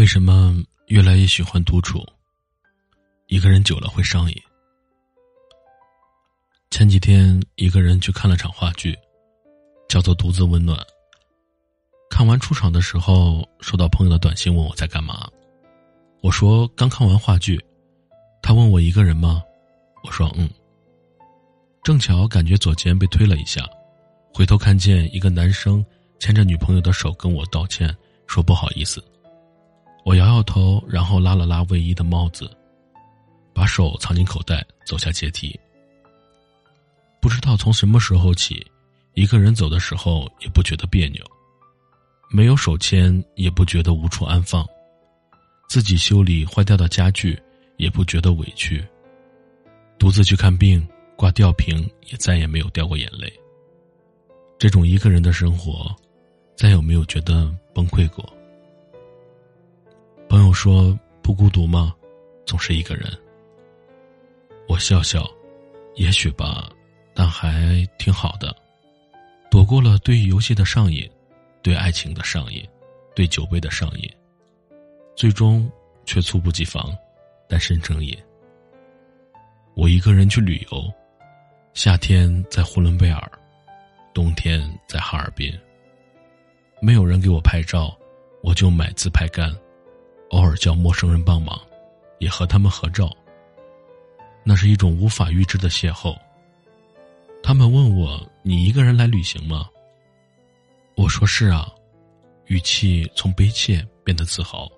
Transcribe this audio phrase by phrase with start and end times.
[0.00, 0.56] 为什么
[0.86, 2.02] 越来越喜欢独处？
[3.26, 4.42] 一个人久了会上瘾。
[6.70, 8.98] 前几天一个人去看了场话剧，
[9.90, 10.78] 叫做《独自温暖》。
[12.08, 15.28] 看完出场的时候，收到朋友的短信，问我在干嘛。
[16.22, 17.62] 我说刚看完话剧。
[18.42, 19.42] 他问我一个人吗？
[20.02, 20.48] 我说嗯。
[21.84, 23.68] 正巧感觉左肩被推了一下，
[24.32, 25.84] 回头看见一个男生
[26.18, 27.94] 牵着女朋友的手跟我道歉，
[28.26, 29.04] 说不好意思。
[30.10, 32.50] 我摇摇头，然后拉了拉卫衣的帽子，
[33.54, 35.56] 把手藏进口袋，走下阶梯。
[37.20, 38.66] 不知道从什么时候起，
[39.14, 41.24] 一个人走的时候也不觉得别扭，
[42.28, 44.66] 没有手牵也不觉得无处安放，
[45.68, 47.40] 自己修理坏掉的家具
[47.76, 48.84] 也不觉得委屈，
[49.96, 53.32] 独自去看病挂吊瓶也再也没有掉过眼泪。
[54.58, 55.94] 这种一个人的生活，
[56.56, 58.28] 再有没有觉得崩溃过？
[60.30, 61.92] 朋友说：“不孤独吗？
[62.46, 63.10] 总是一个人。”
[64.68, 65.28] 我笑笑，
[65.96, 66.70] 也许吧，
[67.12, 68.54] 但还挺好的，
[69.50, 71.10] 躲过了对于游戏的上瘾，
[71.62, 72.64] 对爱情的上瘾，
[73.12, 74.08] 对酒杯的上瘾，
[75.16, 75.68] 最终
[76.04, 76.96] 却猝不及防，
[77.48, 78.16] 单身成瘾。
[79.74, 80.88] 我一个人去旅游，
[81.74, 83.32] 夏天在呼伦贝尔，
[84.14, 85.52] 冬天在哈尔滨。
[86.80, 87.92] 没有人给我拍照，
[88.44, 89.52] 我就买自拍杆。
[90.30, 91.60] 偶尔叫陌生人帮忙，
[92.18, 93.14] 也和他们合照。
[94.44, 96.16] 那是一种无法预知的邂逅。
[97.42, 99.68] 他们问我：“你一个人来旅行吗？”
[100.96, 101.70] 我说：“是啊。”
[102.46, 104.68] 语气从悲切变得自豪，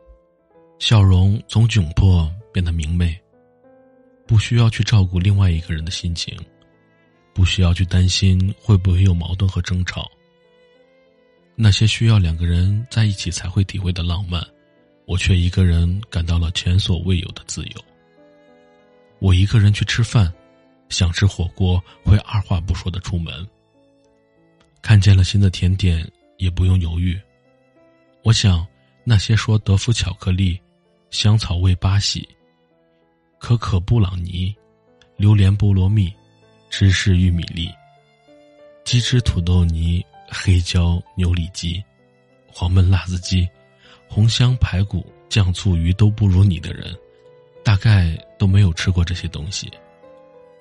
[0.79, 3.19] 笑容从窘迫变得明媚。
[4.27, 6.39] 不需要去照顾另外一个人的心情，
[7.35, 10.11] 不需要去担心会不会有矛盾和争吵。
[11.55, 14.43] 那些需要两个人在一起才会体会的浪漫。
[15.07, 17.85] 我却一个人感到了前所未有的自由。
[19.19, 20.33] 我一个人去吃饭，
[20.89, 23.47] 想吃火锅会二话不说的出门。
[24.81, 27.21] 看见了新的甜点也不用犹豫。
[28.23, 28.67] 我想
[29.05, 30.61] 那些说德芙巧克力、
[31.11, 32.29] 香草味巴西、
[33.39, 34.55] 可可布朗尼、
[35.17, 36.13] 榴莲菠萝蜜、
[36.71, 37.71] 芝士玉米粒、
[38.85, 41.83] 鸡汁土豆泥、黑椒牛里脊、
[42.47, 43.49] 黄焖辣子鸡。
[44.15, 46.95] 红香排骨、酱醋鱼都不如你的人，
[47.65, 49.73] 大概都没有吃过这些东西。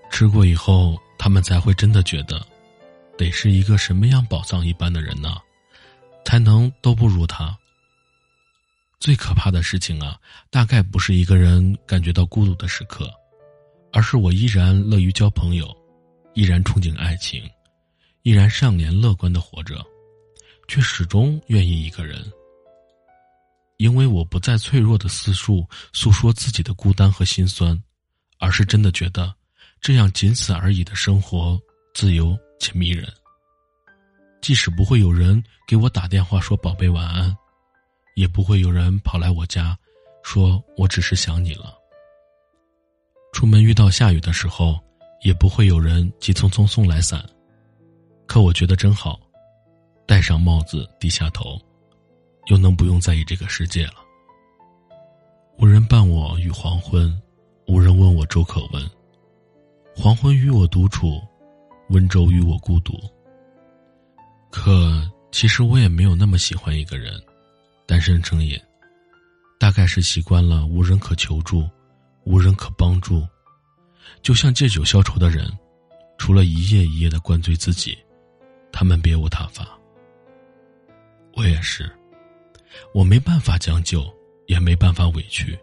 [0.09, 2.41] 吃过以后，他们才会真的觉得，
[3.17, 5.35] 得是一个什么样宝藏一般的人呢，
[6.23, 7.53] 才能都不如他。
[9.01, 10.17] 最可怕的事情啊，
[10.49, 13.11] 大概不是一个人感觉到孤独的时刻，
[13.91, 15.75] 而是我依然乐于交朋友，
[16.35, 17.43] 依然憧憬爱情，
[18.21, 19.85] 依然善良乐观的活着，
[20.69, 22.17] 却始终愿意一个人。
[23.81, 27.75] 因为我不再脆弱的四处诉说自己的孤单和心酸，
[28.37, 29.33] 而是真的觉得，
[29.81, 31.59] 这样仅此而已的生活
[31.91, 33.11] 自由且迷人。
[34.39, 37.35] 即使不会有人给我打电话说“宝贝晚安”，
[38.15, 39.75] 也不会有人跑来我家，
[40.23, 41.73] 说我只是想你了。
[43.33, 44.79] 出门遇到下雨的时候，
[45.23, 47.27] 也不会有人急匆匆送来伞。
[48.27, 49.19] 可我觉得真好，
[50.05, 51.59] 戴上帽子，低下头。
[52.47, 53.95] 又能不用在意这个世界了？
[55.57, 57.21] 无人伴我与黄昏，
[57.67, 58.89] 无人问我粥可温。
[59.95, 61.21] 黄昏与我独处，
[61.89, 62.99] 温州与我孤独。
[64.49, 67.13] 可其实我也没有那么喜欢一个人，
[67.85, 68.59] 单身成瘾，
[69.59, 71.69] 大概是习惯了无人可求助，
[72.23, 73.25] 无人可帮助，
[74.21, 75.47] 就像借酒消愁的人，
[76.17, 77.97] 除了一夜一夜的灌醉自己，
[78.71, 79.77] 他们别无他法。
[81.35, 81.89] 我也是。
[82.93, 84.03] 我没办法将就，
[84.47, 85.57] 也没办法委屈，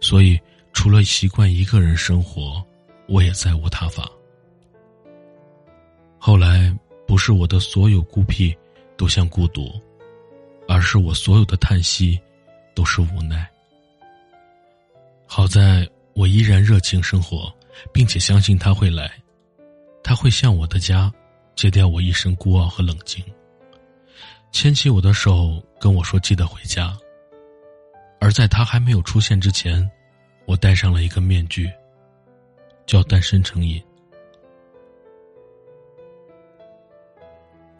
[0.00, 0.38] 所以
[0.72, 2.64] 除了习惯一个人生活，
[3.08, 4.10] 我也再无他法。
[6.18, 6.76] 后来，
[7.06, 8.56] 不是我的所有孤僻
[8.96, 9.70] 都像孤独，
[10.66, 12.20] 而是我所有的叹息
[12.74, 13.48] 都是无奈。
[15.26, 17.52] 好在我依然热情生活，
[17.92, 19.12] 并且相信他会来，
[20.02, 21.12] 他会向我的家，
[21.54, 23.24] 戒掉我一身孤傲和冷静。
[24.52, 26.96] 牵起我的手，跟我说：“记得回家。”
[28.20, 29.88] 而在他还没有出现之前，
[30.46, 31.70] 我戴上了一个面具，
[32.86, 33.82] 叫单身成瘾。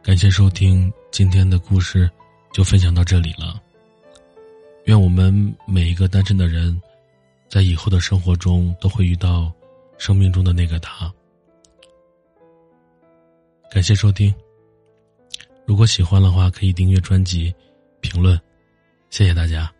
[0.02, 2.08] 感谢收听今天的故事，
[2.52, 3.60] 就分享到这里了。
[4.84, 5.34] 愿我们
[5.66, 6.80] 每一个单身的人，
[7.48, 9.52] 在以后的生活中都会遇到
[9.98, 11.12] 生命中的那个他。
[13.70, 14.32] 感谢收听。
[15.66, 17.52] 如果喜欢的话，可以订阅专辑、
[18.00, 18.40] 评论，
[19.10, 19.75] 谢谢大家。